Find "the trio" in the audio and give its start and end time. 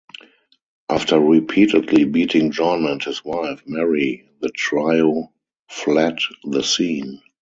4.39-5.31